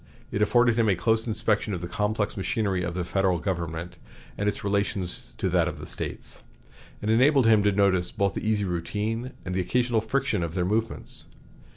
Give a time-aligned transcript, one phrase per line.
[0.31, 3.99] It afforded him a close inspection of the complex machinery of the Federal government
[4.35, 5.05] and its relation
[5.37, 6.41] to that of the States,
[7.03, 10.65] and enabled him to notice both the easy routine and the occasional friction of their
[10.65, 11.27] movements.